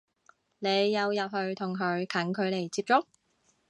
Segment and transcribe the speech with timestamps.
[0.57, 3.05] 你有入去同佢近距離接觸？